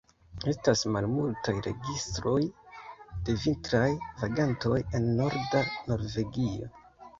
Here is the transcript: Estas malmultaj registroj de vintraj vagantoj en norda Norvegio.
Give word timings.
Estas 0.51 0.79
malmultaj 0.95 1.53
registroj 1.67 2.33
de 3.29 3.37
vintraj 3.45 3.93
vagantoj 4.25 4.81
en 5.01 5.09
norda 5.23 5.65
Norvegio. 5.93 6.75